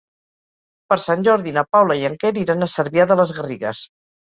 Per 0.93 0.97
Sant 1.03 1.21
Jordi 1.29 1.55
na 1.59 1.65
Paula 1.77 2.01
i 2.03 2.11
en 2.13 2.19
Quer 2.27 2.35
iran 2.49 2.71
a 2.71 2.73
Cervià 2.77 3.11
de 3.15 3.23
les 3.25 3.41
Garrigues. 3.41 3.89